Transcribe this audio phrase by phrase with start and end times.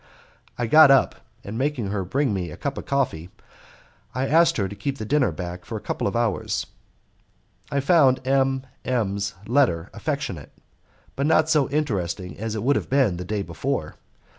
[0.57, 1.13] I got up,
[1.43, 3.29] and making her bring me a cup of coffee
[4.15, 6.65] I asked her to keep the dinner back for a couple of hours.
[7.71, 10.53] I found M M 's letter affectionate,
[11.15, 13.93] but not so interesting as it would have been the day before.